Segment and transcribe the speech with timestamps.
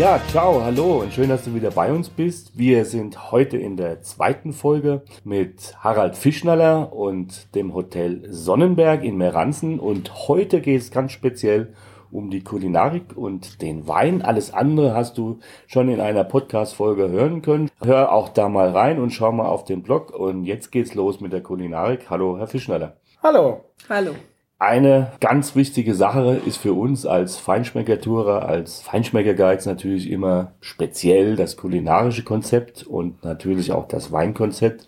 [0.00, 2.56] Ja, ciao, hallo und schön, dass du wieder bei uns bist.
[2.56, 9.18] Wir sind heute in der zweiten Folge mit Harald Fischnaller und dem Hotel Sonnenberg in
[9.18, 11.74] Meranzen und heute geht es ganz speziell
[12.10, 14.22] um die Kulinarik und den Wein.
[14.22, 17.70] Alles andere hast du schon in einer Podcast-Folge hören können.
[17.82, 20.18] Hör auch da mal rein und schau mal auf den Blog.
[20.18, 22.08] Und jetzt geht's los mit der Kulinarik.
[22.08, 22.96] Hallo, Herr Fischnaller.
[23.22, 23.66] Hallo.
[23.90, 24.14] Hallo.
[24.62, 31.56] Eine ganz wichtige Sache ist für uns als Feinschmeckertourer, als Feinschmecker-Guides natürlich immer speziell das
[31.56, 34.86] kulinarische Konzept und natürlich auch das Weinkonzept.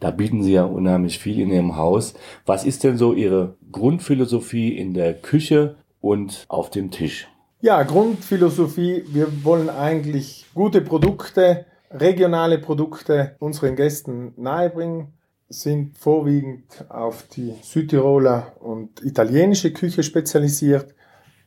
[0.00, 2.14] Da bieten Sie ja unheimlich viel in Ihrem Haus.
[2.44, 7.28] Was ist denn so Ihre Grundphilosophie in der Küche und auf dem Tisch?
[7.60, 15.12] Ja, Grundphilosophie, wir wollen eigentlich gute Produkte, regionale Produkte unseren Gästen nahebringen,
[15.60, 20.94] sind vorwiegend auf die Südtiroler und italienische Küche spezialisiert.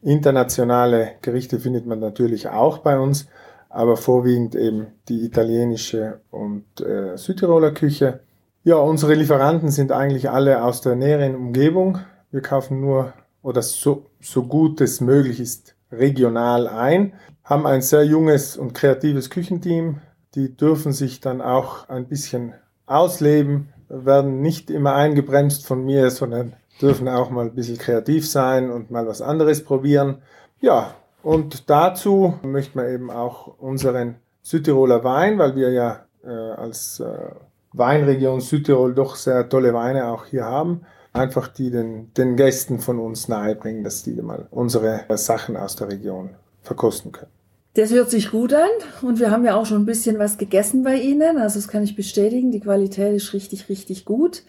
[0.01, 3.27] Internationale Gerichte findet man natürlich auch bei uns,
[3.69, 8.21] aber vorwiegend eben die italienische und äh, Südtiroler Küche.
[8.63, 11.99] Ja, unsere Lieferanten sind eigentlich alle aus der näheren Umgebung.
[12.31, 17.13] Wir kaufen nur oder so, so gut es möglich ist regional ein,
[17.43, 20.01] haben ein sehr junges und kreatives Küchenteam.
[20.35, 22.53] Die dürfen sich dann auch ein bisschen
[22.85, 28.69] ausleben, werden nicht immer eingebremst von mir, sondern dürfen auch mal ein bisschen kreativ sein
[28.71, 30.21] und mal was anderes probieren.
[30.59, 36.99] Ja, und dazu möchte man eben auch unseren Südtiroler Wein, weil wir ja äh, als
[36.99, 37.31] äh,
[37.73, 40.81] Weinregion Südtirol doch sehr tolle Weine auch hier haben,
[41.13, 45.89] einfach die den, den Gästen von uns nahebringen, dass die mal unsere Sachen aus der
[45.89, 46.31] Region
[46.61, 47.36] verkosten können.
[47.77, 48.69] Das hört sich gut an
[49.03, 51.37] und wir haben ja auch schon ein bisschen was gegessen bei Ihnen.
[51.37, 54.41] Also das kann ich bestätigen, die Qualität ist richtig, richtig gut.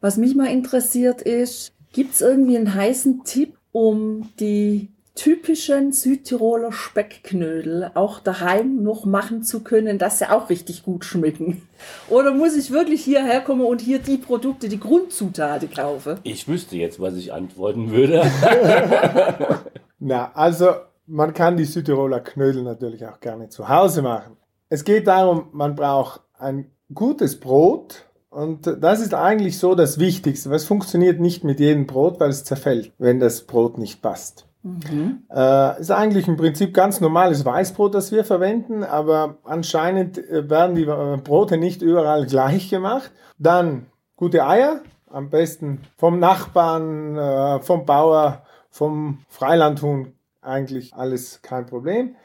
[0.00, 6.72] Was mich mal interessiert ist, gibt es irgendwie einen heißen Tipp, um die typischen Südtiroler
[6.72, 11.62] Speckknödel auch daheim noch machen zu können, dass sie auch richtig gut schmecken?
[12.10, 16.18] Oder muss ich wirklich hierher kommen und hier die Produkte, die Grundzutaten kaufen?
[16.24, 18.24] Ich wüsste jetzt, was ich antworten würde.
[20.00, 20.72] Na, also
[21.06, 24.36] man kann die Südtiroler Knödel natürlich auch gerne zu Hause machen.
[24.68, 30.50] Es geht darum, man braucht ein gutes Brot, und das ist eigentlich so das Wichtigste.
[30.54, 34.46] Es funktioniert nicht mit jedem Brot, weil es zerfällt, wenn das Brot nicht passt.
[34.62, 35.24] Mhm.
[35.30, 40.76] Äh, ist eigentlich im Prinzip ganz normales Weißbrot, das wir verwenden, aber anscheinend äh, werden
[40.76, 43.10] die äh, Brote nicht überall gleich gemacht.
[43.38, 43.86] Dann
[44.16, 44.80] gute Eier,
[45.10, 52.16] am besten vom Nachbarn, äh, vom Bauer, vom Freilandhuhn, eigentlich alles kein Problem.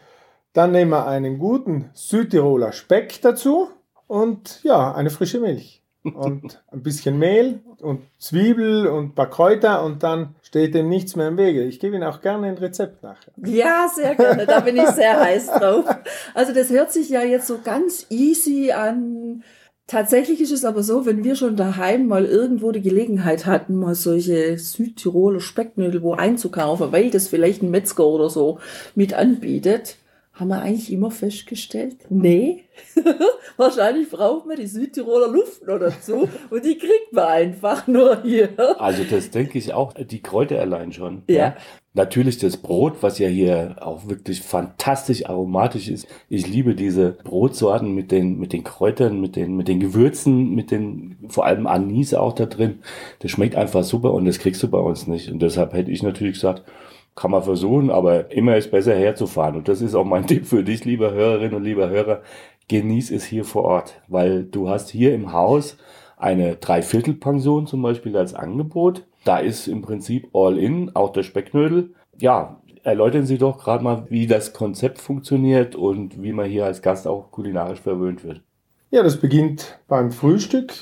[0.54, 3.70] Dann nehmen wir einen guten Südtiroler Speck dazu
[4.08, 9.84] und ja, eine frische Milch und ein bisschen Mehl und Zwiebel und ein paar Kräuter
[9.84, 11.64] und dann steht dem nichts mehr im Wege.
[11.64, 13.34] Ich gebe Ihnen auch gerne ein Rezept nachher.
[13.46, 14.46] Ja, sehr gerne.
[14.46, 15.86] Da bin ich sehr heiß drauf.
[16.34, 19.44] Also das hört sich ja jetzt so ganz easy an.
[19.88, 23.96] Tatsächlich ist es aber so, wenn wir schon daheim mal irgendwo die Gelegenheit hatten, mal
[23.96, 28.60] solche Südtiroler Specknödel wo einzukaufen, weil das vielleicht ein Metzger oder so
[28.96, 29.96] mit anbietet,
[30.40, 32.66] haben wir eigentlich immer festgestellt, nee,
[33.58, 38.50] wahrscheinlich braucht man die Südtiroler Luft noch dazu und die kriegt man einfach nur hier.
[38.80, 41.24] Also das denke ich auch, die Kräuter allein schon.
[41.28, 41.36] Ja.
[41.36, 41.56] ja.
[41.94, 46.08] Natürlich das Brot, was ja hier auch wirklich fantastisch aromatisch ist.
[46.30, 50.70] Ich liebe diese Brotsorten mit den, mit den Kräutern, mit den, mit den Gewürzen, mit
[50.70, 52.80] den, vor allem Anis auch da drin.
[53.20, 55.32] Das schmeckt einfach super und das kriegst du bei uns nicht.
[55.32, 56.64] Und deshalb hätte ich natürlich gesagt,
[57.18, 59.58] kann man versuchen, aber immer ist besser herzufahren.
[59.58, 62.22] Und das ist auch mein Tipp für dich, lieber Hörerinnen und lieber Hörer.
[62.70, 65.78] Genieß es hier vor Ort, weil du hast hier im Haus
[66.16, 69.06] eine Dreiviertelpension zum Beispiel als Angebot.
[69.24, 71.94] Da ist im Prinzip all in, auch der Specknödel.
[72.18, 76.82] Ja, erläutern Sie doch gerade mal, wie das Konzept funktioniert und wie man hier als
[76.82, 78.42] Gast auch kulinarisch verwöhnt wird.
[78.92, 80.74] Ja, das beginnt beim Frühstück.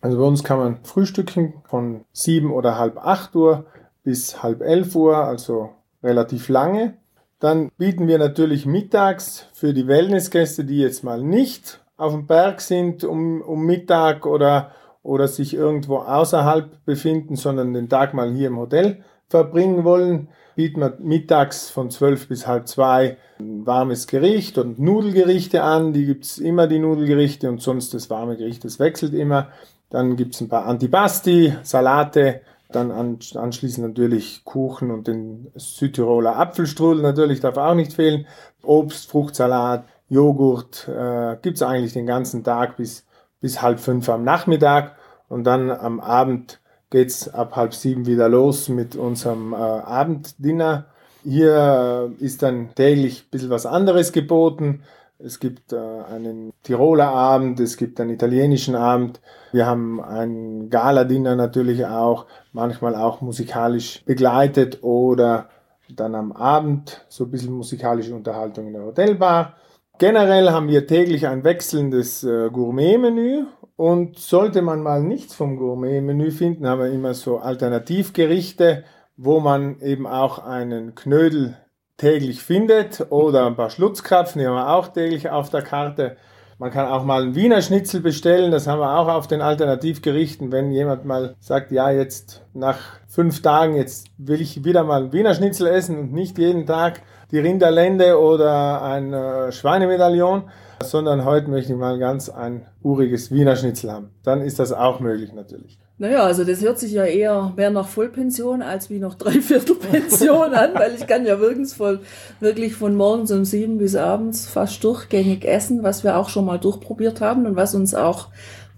[0.00, 3.66] Also bei uns kann man frühstücken von sieben oder halb acht Uhr
[4.02, 5.70] bis halb elf Uhr, also
[6.02, 6.94] relativ lange.
[7.38, 12.60] Dann bieten wir natürlich mittags für die Wellnessgäste, die jetzt mal nicht auf dem Berg
[12.60, 18.48] sind um, um Mittag oder, oder sich irgendwo außerhalb befinden, sondern den Tag mal hier
[18.48, 24.58] im Hotel verbringen wollen, bieten wir mittags von 12 bis halb zwei ein warmes Gericht
[24.58, 25.92] und Nudelgerichte an.
[25.92, 29.48] Die gibt's immer, die Nudelgerichte, und sonst das warme Gericht, das wechselt immer.
[29.88, 37.40] Dann gibt's ein paar Antipasti, Salate, dann anschließend natürlich Kuchen und den Südtiroler Apfelstrudel natürlich
[37.40, 38.26] darf auch nicht fehlen.
[38.62, 43.06] Obst, Fruchtsalat, Joghurt äh, gibt's eigentlich den ganzen Tag bis,
[43.40, 44.96] bis halb fünf am Nachmittag.
[45.28, 50.86] Und dann am Abend geht's ab halb sieben wieder los mit unserem äh, Abenddinner.
[51.22, 54.82] Hier äh, ist dann täglich ein bisschen was anderes geboten.
[55.22, 59.20] Es gibt äh, einen Tiroler Abend, es gibt einen italienischen Abend.
[59.52, 65.50] Wir haben ein Gala-Dinner natürlich auch, manchmal auch musikalisch begleitet oder
[65.94, 69.56] dann am Abend so ein bisschen musikalische Unterhaltung in der Hotelbar.
[69.98, 73.44] Generell haben wir täglich ein wechselndes äh, Gourmet-Menü
[73.76, 78.84] und sollte man mal nichts vom Gourmet-Menü finden, haben wir immer so Alternativgerichte,
[79.18, 81.56] wo man eben auch einen Knödel
[82.00, 86.16] täglich findet oder ein paar Schlutzkrapfen, die haben wir auch täglich auf der Karte.
[86.58, 90.50] Man kann auch mal einen Wiener Schnitzel bestellen, das haben wir auch auf den Alternativgerichten.
[90.50, 95.12] Wenn jemand mal sagt, ja, jetzt nach fünf Tagen, jetzt will ich wieder mal einen
[95.12, 100.44] Wiener Schnitzel essen und nicht jeden Tag die Rinderlende oder ein äh, Schweinemedaillon,
[100.82, 104.10] sondern heute möchte ich mal ganz ein uriges Wiener Schnitzel haben.
[104.22, 105.78] Dann ist das auch möglich natürlich.
[106.00, 110.70] Naja, also das hört sich ja eher mehr nach Vollpension als wie nach Dreiviertelpension an,
[110.72, 111.98] weil ich kann ja wirklich von,
[112.40, 116.56] wirklich von morgens um sieben bis abends fast durchgängig essen, was wir auch schon mal
[116.56, 118.28] durchprobiert haben und was uns auch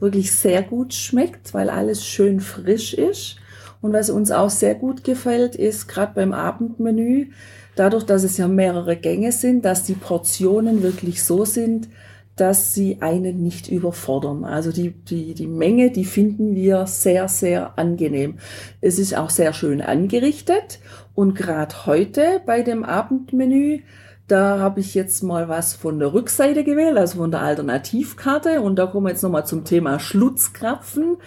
[0.01, 3.37] wirklich sehr gut schmeckt, weil alles schön frisch ist.
[3.81, 7.29] Und was uns auch sehr gut gefällt, ist gerade beim Abendmenü,
[7.77, 11.89] dadurch, dass es ja mehrere Gänge sind, dass die Portionen wirklich so sind,
[12.37, 14.45] dass sie einen nicht überfordern.
[14.45, 18.39] Also die, die, die Menge, die finden wir sehr, sehr angenehm.
[18.81, 20.81] Es ist auch sehr schön angerichtet
[21.15, 23.81] und gerade heute bei dem Abendmenü,
[24.29, 28.77] da habe ich jetzt mal was von der Rückseite gewählt, also von der Alternativkarte und
[28.77, 31.19] da kommen wir jetzt nochmal zum Thema Schlutzkrapfen.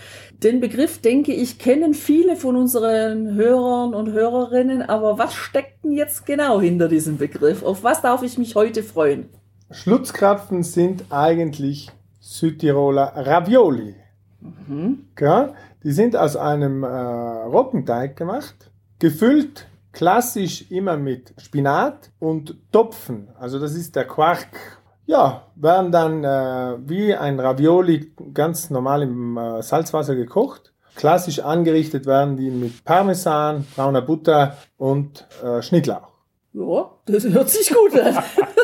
[0.41, 5.91] Den Begriff, denke ich, kennen viele von unseren Hörern und Hörerinnen, aber was steckt denn
[5.91, 7.61] jetzt genau hinter diesem Begriff?
[7.61, 9.29] Auf was darf ich mich heute freuen?
[9.71, 13.95] Schlutzkrapfen sind eigentlich Südtiroler Ravioli.
[14.39, 15.07] Mhm.
[15.19, 15.53] Ja,
[15.83, 23.29] die sind aus einem äh, Roggenteig gemacht, gefüllt klassisch immer mit Spinat und Topfen.
[23.39, 24.79] Also das ist der Quark.
[25.07, 30.73] Ja, werden dann äh, wie ein Ravioli ganz normal im äh, Salzwasser gekocht.
[30.95, 36.13] Klassisch angerichtet werden die mit Parmesan, brauner Butter und äh, Schnittlauch.
[36.53, 38.23] Ja, das hört sich gut an.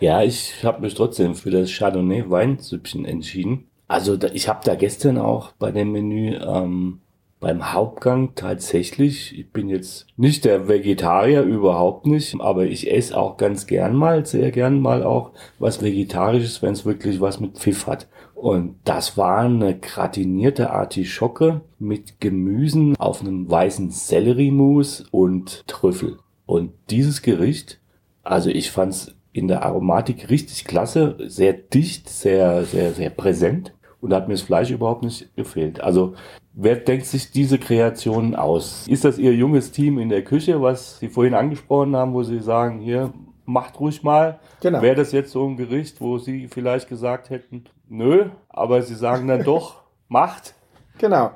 [0.00, 3.66] Ja, ich habe mich trotzdem für das Chardonnay Weinsüppchen entschieden.
[3.88, 7.00] Also ich habe da gestern auch bei dem Menü ähm,
[7.40, 13.36] beim Hauptgang tatsächlich, ich bin jetzt nicht der Vegetarier, überhaupt nicht, aber ich esse auch
[13.36, 17.86] ganz gern mal, sehr gern mal auch was Vegetarisches, wenn es wirklich was mit Pfiff
[17.86, 18.08] hat.
[18.34, 26.18] Und das war eine gratinierte Artischocke mit Gemüsen auf einem weißen Selleriemus und Trüffel.
[26.46, 27.80] Und dieses Gericht,
[28.22, 34.12] also ich fand's in der Aromatik richtig klasse, sehr dicht, sehr, sehr, sehr präsent und
[34.12, 35.80] hat mir das Fleisch überhaupt nicht gefehlt.
[35.80, 36.14] Also
[36.54, 38.86] wer denkt sich diese Kreationen aus?
[38.88, 42.40] Ist das Ihr junges Team in der Küche, was Sie vorhin angesprochen haben, wo Sie
[42.40, 43.12] sagen, hier,
[43.44, 44.40] macht ruhig mal.
[44.60, 44.82] Genau.
[44.82, 49.26] Wäre das jetzt so ein Gericht, wo Sie vielleicht gesagt hätten, nö, aber Sie sagen
[49.26, 50.54] dann doch, macht?
[50.98, 51.30] Genau.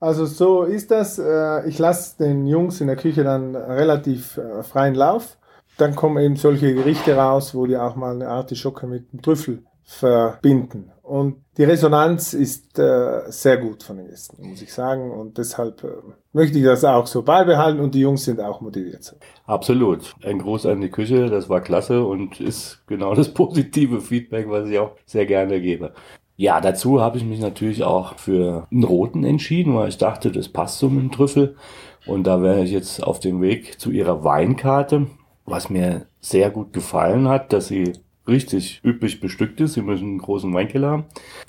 [0.00, 1.18] Also so ist das.
[1.18, 5.36] Äh, ich lasse den Jungs in der Küche dann relativ äh, freien Lauf
[5.78, 9.62] dann kommen eben solche Gerichte raus, wo die auch mal eine Artischocke mit einem Trüffel
[9.84, 10.92] verbinden.
[11.02, 15.10] Und die Resonanz ist äh, sehr gut von den Gästen, muss ich sagen.
[15.10, 15.88] Und deshalb äh,
[16.34, 19.16] möchte ich das auch so beibehalten und die Jungs sind auch motiviert.
[19.46, 20.14] Absolut.
[20.22, 24.68] Ein Gruß an die Küche, das war klasse und ist genau das positive Feedback, was
[24.68, 25.94] ich auch sehr gerne gebe.
[26.36, 30.50] Ja, dazu habe ich mich natürlich auch für einen roten entschieden, weil ich dachte, das
[30.50, 31.56] passt so mit dem Trüffel.
[32.06, 35.06] Und da wäre ich jetzt auf dem Weg zu ihrer Weinkarte
[35.50, 37.92] was mir sehr gut gefallen hat, dass sie
[38.28, 39.74] richtig üppig bestückt ist.
[39.74, 41.04] Sie müssen einen großen Weinkeller haben.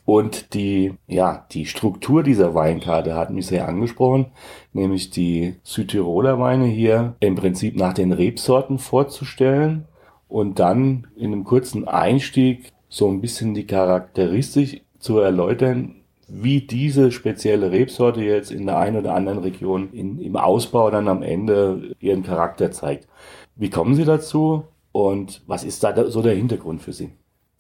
[0.06, 4.27] Und die, ja, die Struktur dieser Weinkarte hat mich sehr angesprochen,
[4.74, 9.86] nämlich die Südtiroler Weine hier im Prinzip nach den Rebsorten vorzustellen
[10.27, 15.99] und dann in einem kurzen Einstieg so ein bisschen die Charakteristik zu erläutern,
[16.31, 21.07] wie diese spezielle Rebsorte jetzt in der einen oder anderen Region in, im Ausbau dann
[21.07, 23.07] am Ende ihren Charakter zeigt.
[23.55, 27.12] Wie kommen Sie dazu und was ist da so der Hintergrund für Sie?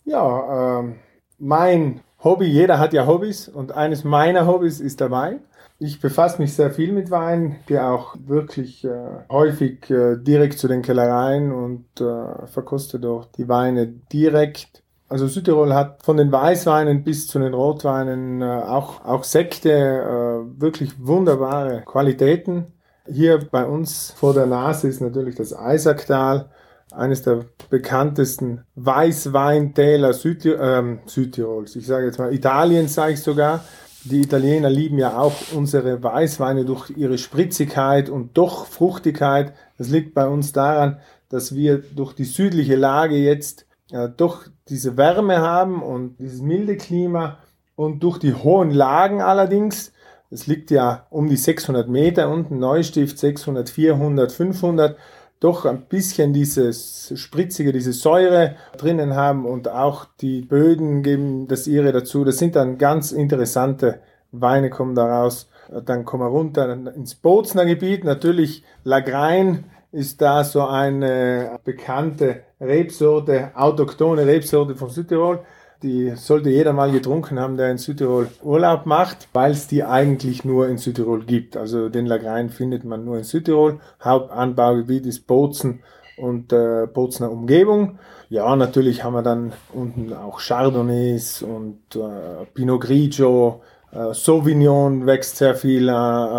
[0.05, 0.93] Ja, äh,
[1.37, 5.41] mein Hobby, jeder hat ja Hobbys und eines meiner Hobbys ist der Wein.
[5.81, 8.89] Ich befasse mich sehr viel mit Wein, gehe auch wirklich äh,
[9.29, 14.83] häufig äh, direkt zu den Kellereien und äh, verkoste dort die Weine direkt.
[15.09, 20.61] Also Südtirol hat von den Weißweinen bis zu den Rotweinen äh, auch, auch Sekte äh,
[20.61, 22.67] wirklich wunderbare Qualitäten.
[23.11, 26.51] Hier bei uns vor der Nase ist natürlich das Eisacktal,
[26.91, 31.75] eines der bekanntesten Weißweintäler Südtir ähm, Südtirols.
[31.75, 33.63] Ich sage jetzt mal Italiens, sage ich sogar.
[34.05, 39.53] Die Italiener lieben ja auch unsere Weißweine durch ihre Spritzigkeit und doch Fruchtigkeit.
[39.77, 40.99] Das liegt bei uns daran,
[41.29, 46.77] dass wir durch die südliche Lage jetzt äh, doch diese Wärme haben und dieses milde
[46.77, 47.39] Klima
[47.75, 49.91] und durch die hohen Lagen allerdings,
[50.31, 54.97] es liegt ja um die 600 Meter unten, Neustift 600, 400, 500,
[55.39, 61.65] doch ein bisschen dieses Spritzige, diese Säure drinnen haben und auch die Böden geben das
[61.65, 62.25] ihre dazu.
[62.25, 65.49] Das sind dann ganz interessante Weine kommen daraus.
[65.85, 68.03] Dann kommen wir runter ins Bozner Gebiet.
[68.03, 75.39] Natürlich Lagrein ist da so eine bekannte Rebsorte, autochtone Rebsorte von Südtirol.
[75.81, 80.43] Die sollte jeder mal getrunken haben, der in Südtirol Urlaub macht, weil es die eigentlich
[80.43, 81.55] nur in Südtirol gibt.
[81.55, 83.79] Also den Lagrein findet man nur in Südtirol.
[84.03, 85.81] Hauptanbaugebiet ist Bozen
[86.17, 87.97] und äh, Bozner Umgebung.
[88.27, 95.37] Ja, natürlich haben wir dann unten auch Chardonnays und äh, Pinot Grigio, äh, Sauvignon wächst
[95.37, 95.91] sehr viel äh,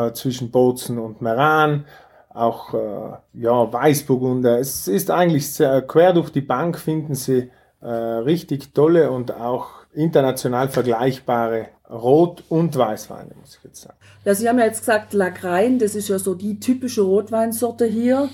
[0.08, 1.86] äh zwischen Bozen und Meran.
[2.32, 4.58] Auch äh, ja, Weißburgunder.
[4.58, 9.80] Es ist eigentlich sehr quer durch die Bank finden Sie äh, richtig tolle und auch
[9.92, 13.96] international vergleichbare Rot- und Weißweine, muss ich jetzt sagen.
[14.24, 18.28] Ja, Sie haben ja jetzt gesagt, Lagrein, das ist ja so die typische Rotweinsorte hier.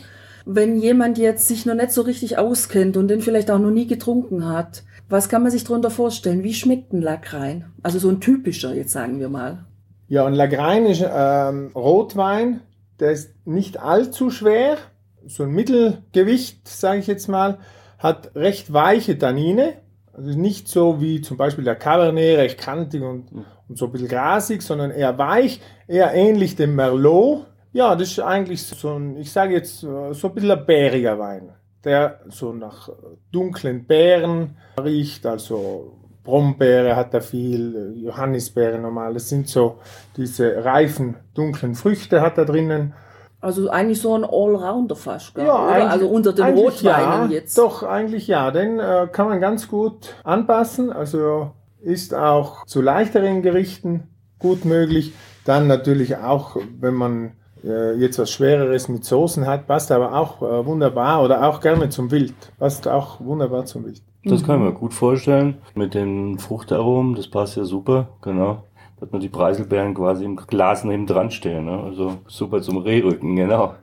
[0.45, 3.87] Wenn jemand jetzt sich noch nicht so richtig auskennt und den vielleicht auch noch nie
[3.87, 6.43] getrunken hat, was kann man sich darunter vorstellen?
[6.43, 7.67] Wie schmeckt ein Lagrein?
[7.83, 9.65] Also so ein typischer, jetzt sagen wir mal.
[10.09, 12.61] Ja, ein Lagrein ist ähm, Rotwein,
[13.01, 14.79] der ist nicht allzu schwer,
[15.27, 17.59] so ein Mittelgewicht, sage ich jetzt mal
[17.99, 19.75] hat recht weiche Tannine.
[20.13, 23.29] Also nicht so wie zum Beispiel der Cabernet, recht kantig und,
[23.69, 27.47] und so ein bisschen grasig, sondern eher weich, eher ähnlich dem Merlot.
[27.73, 31.51] Ja, das ist eigentlich so ein, ich sage jetzt, so ein bisschen ein bäriger Wein,
[31.85, 32.89] der so nach
[33.31, 39.15] dunklen Beeren riecht, also Brombeere hat er viel, Johannisbeere normal.
[39.15, 39.79] Das sind so
[40.17, 42.93] diese reifen, dunklen Früchte hat er drinnen.
[43.41, 45.47] Also eigentlich so ein Allrounder fast, gell?
[45.47, 45.55] Ja?
[45.55, 47.57] Also unter den Rotweinen ja, jetzt.
[47.57, 48.51] Doch, eigentlich ja.
[48.51, 50.93] Den äh, kann man ganz gut anpassen.
[50.93, 55.13] Also ist auch zu leichteren Gerichten gut möglich.
[55.45, 60.43] Dann natürlich auch, wenn man äh, jetzt was Schwereres mit Soßen hat, passt aber auch
[60.43, 62.35] äh, wunderbar oder auch gerne zum Wild.
[62.59, 64.03] Passt auch wunderbar zum Wild.
[64.29, 65.59] Das kann ich mir gut vorstellen.
[65.75, 68.63] Mit den Fruchtaromen, das passt ja super, genau
[69.01, 71.67] dass man die Preiselbeeren quasi im Glas neben dran stehen.
[71.67, 71.79] Ne?
[71.79, 73.75] Also super zum Rehrücken, genau.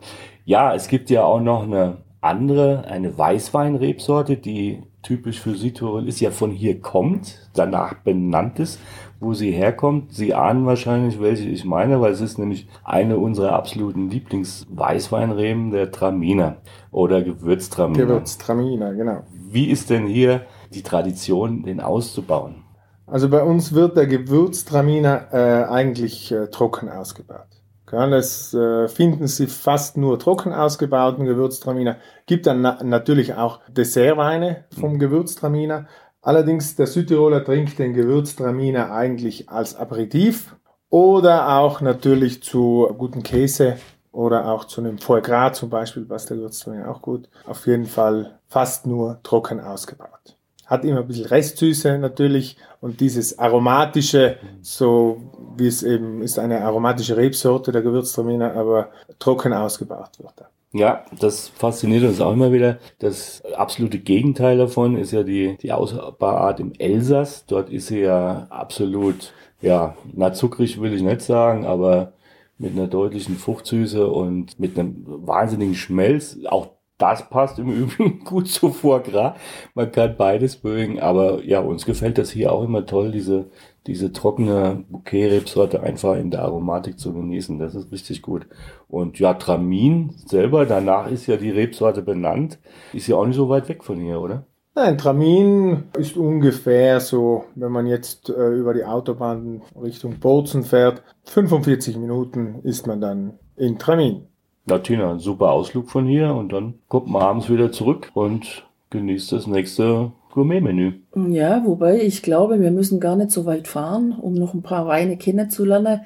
[0.46, 6.22] Ja, es gibt ja auch noch eine andere, eine Weißweinrebsorte, die typisch für Südtirol ist,
[6.22, 8.80] ja von hier kommt, danach benannt ist,
[9.24, 10.14] wo sie herkommt.
[10.14, 15.92] Sie ahnen wahrscheinlich, welche ich meine, weil es ist nämlich eine unserer absoluten Lieblings-Weißweinreben, der
[15.92, 16.58] Traminer
[16.92, 18.06] oder Gewürztraminer.
[18.06, 19.24] Gewürztraminer, genau.
[19.32, 20.42] Wie ist denn hier
[20.74, 22.64] die Tradition, den auszubauen?
[23.08, 27.54] Also bei uns wird der Gewürztraminer äh, eigentlich äh, trocken ausgebaut.
[27.94, 31.98] Ja, das äh, finden Sie fast nur trocken ausgebauten Gewürztraminer.
[32.26, 35.86] Gibt dann na natürlich auch Dessertweine vom Gewürztraminer.
[36.24, 40.56] Allerdings der Südtiroler trinkt den Gewürztraminer eigentlich als Aperitif
[40.90, 43.78] oder auch natürlich zu guten Käse
[44.12, 47.30] oder auch zu einem Foie Gras zum Beispiel, passt der Gewürztraminer auch gut.
[47.46, 53.38] Auf jeden Fall fast nur trocken ausgebaut hat immer ein bisschen Restsüße natürlich und dieses
[53.38, 55.22] aromatische, so
[55.56, 58.90] wie es eben ist eine aromatische Rebsorte der Gewürztraminer, aber
[59.20, 60.34] trocken ausgebaut wird.
[60.76, 62.80] Ja, das fasziniert uns auch immer wieder.
[62.98, 67.46] Das absolute Gegenteil davon ist ja die, die Ausbauart im Elsass.
[67.46, 72.14] Dort ist sie ja absolut, ja, na zuckrig will ich nicht sagen, aber
[72.58, 76.40] mit einer deutlichen Fruchtsüße und mit einem wahnsinnigen Schmelz.
[76.46, 79.38] Auch das passt im Übrigen gut zu Foie Gras.
[79.76, 83.52] Man kann beides mögen, aber ja, uns gefällt das hier auch immer toll, diese,
[83.88, 87.60] diese trockene Bouquet-Rebsorte einfach in der Aromatik zu genießen.
[87.60, 88.48] Das ist richtig gut.
[88.88, 92.60] Und ja, Tramin selber, danach ist ja die Rebsorte benannt,
[92.94, 94.46] ist ja auch nicht so weit weg von hier, oder?
[94.76, 101.04] Nein, Tramin ist ungefähr so, wenn man jetzt äh, über die Autobahn Richtung Bozen fährt,
[101.26, 104.28] 45 Minuten ist man dann in Tramin.
[104.66, 108.66] Na Tina, ein super Ausflug von hier und dann kommt man abends wieder zurück und
[108.90, 110.94] genießt das nächste Gourmet-Menü.
[111.30, 114.88] Ja, wobei ich glaube, wir müssen gar nicht so weit fahren, um noch ein paar
[114.88, 116.02] Weine kennenzulernen,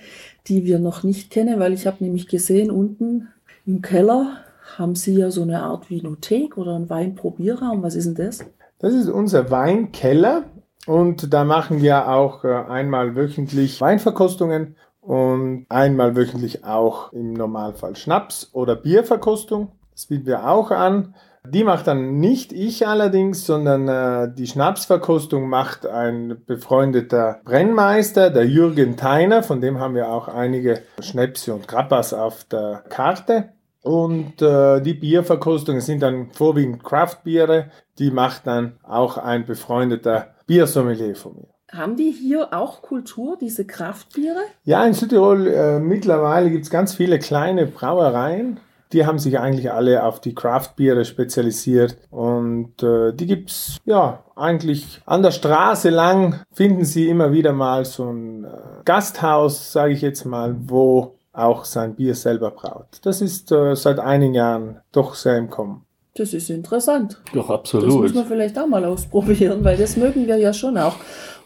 [0.48, 3.30] die wir noch nicht kennen, weil ich habe nämlich gesehen, unten
[3.66, 4.44] im Keller
[4.78, 7.84] haben Sie ja so eine Art Vinothek oder ein Weinprobierraum.
[7.84, 8.46] Was ist denn das?
[8.80, 10.44] Das ist unser Weinkeller
[10.86, 17.96] und da machen wir auch äh, einmal wöchentlich Weinverkostungen und einmal wöchentlich auch im Normalfall
[17.96, 19.70] Schnaps- oder Bierverkostung.
[19.94, 21.16] Das bieten wir auch an.
[21.52, 28.46] Die macht dann nicht ich allerdings, sondern äh, die Schnapsverkostung macht ein befreundeter Brennmeister, der
[28.46, 33.50] Jürgen Theiner, von dem haben wir auch einige Schnäpse und Grappas auf der Karte.
[33.84, 41.16] Und äh, die Bierverkostungen sind dann vorwiegend Craftbiere, die macht dann auch ein befreundeter Biersommelier
[41.16, 41.48] von mir.
[41.72, 44.40] Haben die hier auch Kultur, diese Kraftbiere?
[44.64, 48.60] Ja, in Südtirol äh, mittlerweile gibt es ganz viele kleine Brauereien.
[48.94, 55.02] Die haben sich eigentlich alle auf die Craftbiere spezialisiert und äh, die gibt's ja eigentlich
[55.06, 58.48] an der Straße lang finden Sie immer wieder mal so ein äh,
[58.86, 63.00] Gasthaus, sage ich jetzt mal, wo auch sein Bier selber braut.
[63.04, 65.84] Das ist äh, seit einigen Jahren doch sehr im Kommen.
[66.16, 67.22] Das ist interessant.
[67.34, 68.02] Doch, Das absolut.
[68.02, 70.96] muss man vielleicht auch mal ausprobieren, weil das mögen wir ja schon auch.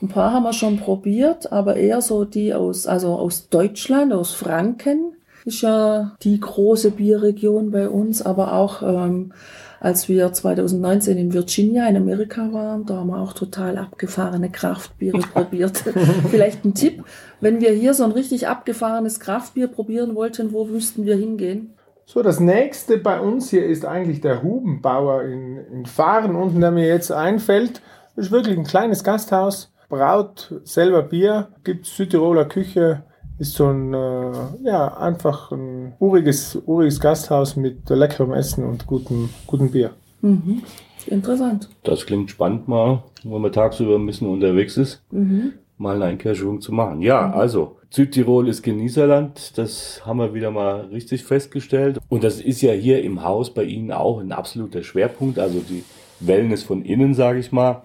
[0.02, 4.34] Ein paar haben wir schon probiert, aber eher so die aus, also aus Deutschland, aus
[4.34, 5.18] Franken.
[5.46, 9.34] Ist ja die große Bierregion bei uns, aber auch ähm,
[9.82, 15.18] als wir 2019 in Virginia in Amerika waren, da haben wir auch total abgefahrene Kraftbiere
[15.34, 15.84] probiert.
[16.30, 17.04] Vielleicht ein Tipp,
[17.40, 21.74] wenn wir hier so ein richtig abgefahrenes Kraftbier probieren wollten, wo müssten wir hingehen?
[22.06, 26.72] So, das nächste bei uns hier ist eigentlich der Hubenbauer in, in Fahren unten, der
[26.72, 27.82] mir jetzt einfällt.
[28.16, 33.04] Das ist wirklich ein kleines Gasthaus, braut selber Bier, gibt Südtiroler Küche,
[33.40, 34.32] ist so ein, äh,
[34.64, 39.92] ja, einfach ein uriges, uriges Gasthaus mit leckerem Essen und gutem, gutem Bier.
[40.22, 40.62] Mhm.
[41.08, 41.68] Interessant.
[41.84, 45.54] Das klingt spannend mal, wenn man tagsüber ein bisschen unterwegs ist, Mhm.
[45.78, 47.02] mal eine Einkehrschwung zu machen.
[47.02, 51.98] Ja, also Südtirol ist Genießerland, das haben wir wieder mal richtig festgestellt.
[52.08, 55.84] Und das ist ja hier im Haus bei Ihnen auch ein absoluter Schwerpunkt, also die
[56.20, 57.82] Wellness von innen, sage ich mal.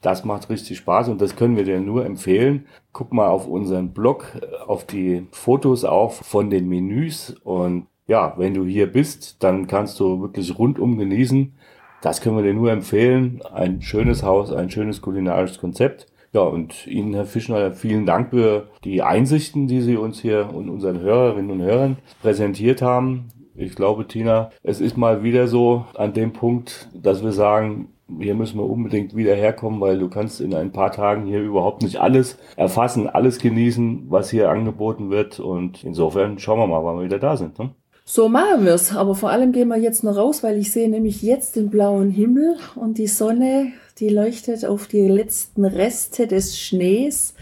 [0.00, 2.66] Das macht richtig Spaß und das können wir dir nur empfehlen.
[2.92, 8.34] Guck mal auf unseren Blog, äh, auf die Fotos auch von den Menüs und ja,
[8.38, 11.52] wenn du hier bist, dann kannst du wirklich rundum genießen.
[12.00, 13.42] Das können wir dir nur empfehlen.
[13.52, 16.06] Ein schönes Haus, ein schönes kulinarisches Konzept.
[16.32, 20.68] Ja, und Ihnen, Herr Fischner, vielen Dank für die Einsichten, die Sie uns hier und
[20.68, 23.28] unseren Hörerinnen und Hörern präsentiert haben.
[23.54, 28.34] Ich glaube, Tina, es ist mal wieder so an dem Punkt, dass wir sagen, hier
[28.34, 32.00] müssen wir unbedingt wieder herkommen, weil du kannst in ein paar Tagen hier überhaupt nicht
[32.00, 35.40] alles erfassen, alles genießen, was hier angeboten wird.
[35.40, 37.58] Und insofern schauen wir mal, wann wir wieder da sind.
[37.58, 37.70] Ne?
[38.04, 38.96] So machen wir's.
[38.96, 42.10] Aber vor allem gehen wir jetzt noch raus, weil ich sehe nämlich jetzt den blauen
[42.10, 47.34] Himmel und die Sonne, die leuchtet auf die letzten Reste des Schnees.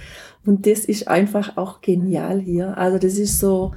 [0.44, 2.76] Und das ist einfach auch genial hier.
[2.76, 3.72] Also das ist so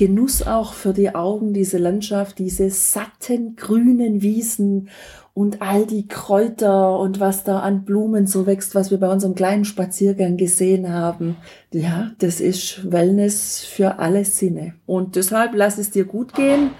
[0.00, 4.88] Genuss auch für die Augen, diese Landschaft, diese satten grünen Wiesen
[5.34, 9.34] und all die Kräuter und was da an Blumen so wächst, was wir bei unserem
[9.34, 11.36] kleinen Spaziergang gesehen haben.
[11.70, 14.72] Ja, das ist Wellness für alle Sinne.
[14.86, 16.70] Und deshalb lass es dir gut gehen.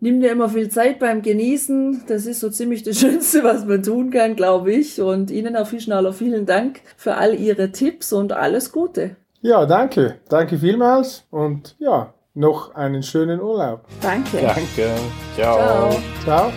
[0.00, 2.02] Nimm dir immer viel Zeit beim Genießen.
[2.06, 5.00] Das ist so ziemlich das Schönste, was man tun kann, glaube ich.
[5.00, 9.16] Und Ihnen, Herr Fischnaller, vielen Dank für all Ihre Tipps und alles Gute.
[9.40, 10.16] Ja, danke.
[10.28, 13.80] Danke vielmals und ja, noch einen schönen Urlaub.
[14.00, 14.40] Danke.
[14.40, 14.94] Danke.
[15.34, 16.00] Ciao.
[16.22, 16.52] Ciao.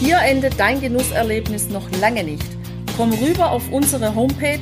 [0.00, 2.46] Hier endet dein Genusserlebnis noch lange nicht.
[2.96, 4.60] Komm rüber auf unsere Homepage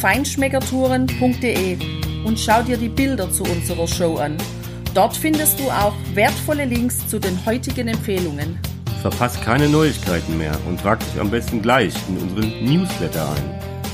[0.00, 1.78] feinschmeckertouren.de
[2.24, 4.36] und schau dir die Bilder zu unserer Show an.
[4.94, 8.58] Dort findest du auch wertvolle Links zu den heutigen Empfehlungen.
[9.02, 13.59] Verpasst keine Neuigkeiten mehr und trag dich am besten gleich in unseren Newsletter ein.